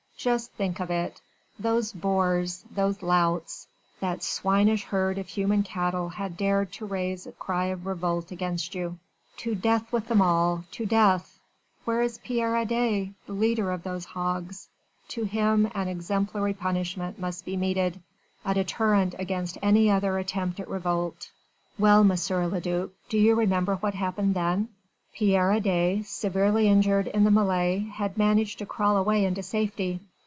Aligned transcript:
Just 0.17 0.51
think 0.51 0.79
of 0.79 0.91
it! 0.91 1.19
those 1.57 1.91
boors! 1.91 2.63
those 2.69 3.01
louts! 3.01 3.67
that 4.01 4.21
swinish 4.21 4.83
herd 4.83 5.17
of 5.17 5.27
human 5.27 5.63
cattle 5.63 6.09
had 6.09 6.37
dared 6.37 6.71
to 6.73 6.85
raise 6.85 7.25
a 7.25 7.31
cry 7.31 7.65
of 7.73 7.87
revolt 7.87 8.31
against 8.31 8.75
you! 8.75 8.99
To 9.37 9.55
death 9.55 9.91
with 9.91 10.09
them 10.09 10.21
all! 10.21 10.63
to 10.73 10.85
death! 10.85 11.39
Where 11.85 12.03
is 12.03 12.19
Pierre 12.19 12.55
Adet, 12.55 13.13
the 13.25 13.33
leader 13.33 13.71
of 13.71 13.81
those 13.81 14.05
hogs? 14.05 14.69
to 15.07 15.23
him 15.23 15.71
an 15.73 15.87
exemplary 15.87 16.53
punishment 16.53 17.17
must 17.17 17.43
be 17.43 17.57
meted! 17.57 17.99
a 18.45 18.53
deterrent 18.53 19.15
against 19.17 19.57
any 19.63 19.89
other 19.89 20.19
attempt 20.19 20.59
at 20.59 20.69
revolt. 20.69 21.31
Well, 21.79 22.01
M. 22.01 22.09
le 22.11 22.61
duc, 22.61 22.91
do 23.09 23.17
you 23.17 23.33
remember 23.33 23.77
what 23.77 23.95
happened 23.95 24.35
then? 24.35 24.69
Pierre 25.15 25.51
Adet, 25.51 26.05
severely 26.05 26.67
injured 26.67 27.07
in 27.07 27.23
the 27.23 27.29
mêlée, 27.31 27.89
had 27.89 28.19
managed 28.19 28.59
to 28.59 28.67
crawl 28.67 28.97
away 28.97 29.25
into 29.25 29.41
safety. 29.41 29.99